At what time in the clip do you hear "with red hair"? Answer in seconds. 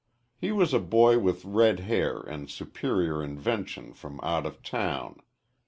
1.19-2.21